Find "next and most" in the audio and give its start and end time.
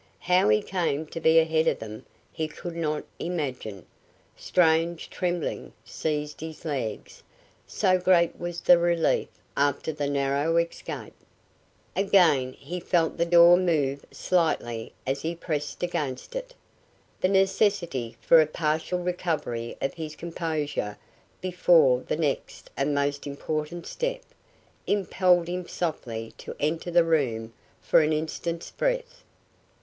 22.17-23.27